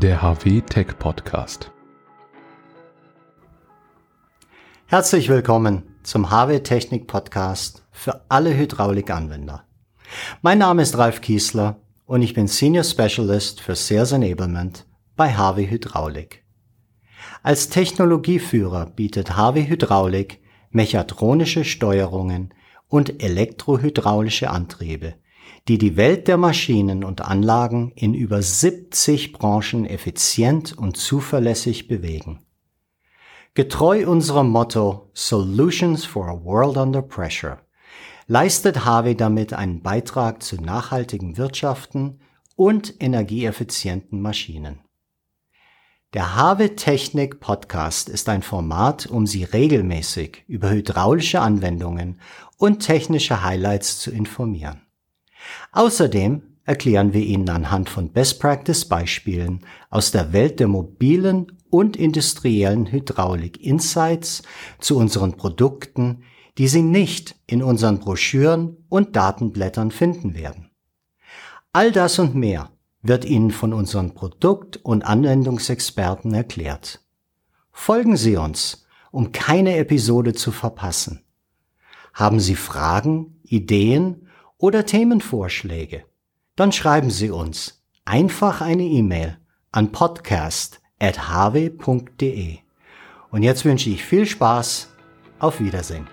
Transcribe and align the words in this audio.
der 0.00 0.22
HW 0.22 0.62
Tech 0.62 0.98
Podcast. 0.98 1.70
Herzlich 4.86 5.28
willkommen 5.28 5.82
zum 6.02 6.30
HW 6.30 6.60
Technik 6.60 7.06
Podcast 7.06 7.84
für 7.92 8.24
alle 8.30 8.56
Hydraulikanwender. 8.56 9.64
Mein 10.40 10.56
Name 10.56 10.80
ist 10.80 10.96
Ralf 10.96 11.20
Kiesler 11.20 11.82
und 12.06 12.22
ich 12.22 12.32
bin 12.32 12.48
Senior 12.48 12.84
Specialist 12.84 13.60
für 13.60 13.76
Sales 13.76 14.12
Enablement 14.12 14.86
bei 15.16 15.34
HW 15.34 15.68
Hydraulik. 15.68 16.44
Als 17.42 17.68
Technologieführer 17.68 18.86
bietet 18.86 19.36
HW 19.36 19.68
Hydraulik 19.68 20.40
mechatronische 20.70 21.66
Steuerungen 21.66 22.54
und 22.88 23.22
elektrohydraulische 23.22 24.48
Antriebe, 24.48 25.16
die 25.68 25.78
die 25.78 25.96
Welt 25.96 26.28
der 26.28 26.36
Maschinen 26.36 27.04
und 27.04 27.20
Anlagen 27.20 27.92
in 27.94 28.14
über 28.14 28.42
70 28.42 29.32
Branchen 29.32 29.86
effizient 29.86 30.76
und 30.76 30.96
zuverlässig 30.96 31.88
bewegen. 31.88 32.40
Getreu 33.54 34.08
unserem 34.08 34.48
Motto 34.48 35.10
Solutions 35.12 36.04
for 36.04 36.28
a 36.28 36.44
World 36.44 36.76
Under 36.76 37.02
Pressure 37.02 37.58
leistet 38.26 38.84
HW 38.84 39.14
damit 39.16 39.52
einen 39.52 39.82
Beitrag 39.82 40.42
zu 40.42 40.54
nachhaltigen 40.62 41.36
Wirtschaften 41.36 42.20
und 42.54 42.94
energieeffizienten 43.00 44.22
Maschinen. 44.22 44.80
Der 46.12 46.36
HW 46.36 46.70
Technik 46.70 47.40
Podcast 47.40 48.08
ist 48.08 48.28
ein 48.28 48.42
Format, 48.42 49.06
um 49.06 49.26
Sie 49.26 49.44
regelmäßig 49.44 50.44
über 50.46 50.70
hydraulische 50.70 51.40
Anwendungen 51.40 52.20
und 52.56 52.80
technische 52.80 53.42
Highlights 53.42 53.98
zu 53.98 54.10
informieren. 54.10 54.82
Außerdem 55.72 56.42
erklären 56.64 57.12
wir 57.12 57.22
Ihnen 57.22 57.48
anhand 57.48 57.88
von 57.88 58.12
Best 58.12 58.40
Practice 58.40 58.84
Beispielen 58.84 59.60
aus 59.88 60.10
der 60.10 60.32
Welt 60.32 60.60
der 60.60 60.68
mobilen 60.68 61.58
und 61.70 61.96
industriellen 61.96 62.90
Hydraulik 62.90 63.60
Insights 63.60 64.42
zu 64.78 64.96
unseren 64.96 65.36
Produkten, 65.36 66.22
die 66.58 66.68
Sie 66.68 66.82
nicht 66.82 67.36
in 67.46 67.62
unseren 67.62 67.98
Broschüren 67.98 68.76
und 68.88 69.16
Datenblättern 69.16 69.90
finden 69.90 70.34
werden. 70.34 70.70
All 71.72 71.92
das 71.92 72.18
und 72.18 72.34
mehr 72.34 72.70
wird 73.02 73.24
Ihnen 73.24 73.50
von 73.50 73.72
unseren 73.72 74.14
Produkt- 74.14 74.76
und 74.76 75.04
Anwendungsexperten 75.04 76.34
erklärt. 76.34 77.00
Folgen 77.72 78.16
Sie 78.16 78.36
uns, 78.36 78.84
um 79.10 79.32
keine 79.32 79.76
Episode 79.76 80.34
zu 80.34 80.52
verpassen. 80.52 81.24
Haben 82.12 82.40
Sie 82.40 82.56
Fragen, 82.56 83.40
Ideen 83.44 84.28
oder 84.60 84.86
Themenvorschläge? 84.86 86.04
Dann 86.54 86.70
schreiben 86.72 87.10
Sie 87.10 87.30
uns 87.30 87.82
einfach 88.04 88.60
eine 88.60 88.84
E-Mail 88.84 89.38
an 89.72 89.90
podcast.hw.de. 89.92 92.58
Und 93.30 93.42
jetzt 93.42 93.64
wünsche 93.64 93.88
ich 93.90 94.04
viel 94.04 94.26
Spaß. 94.26 94.88
Auf 95.38 95.60
Wiedersehen. 95.60 96.06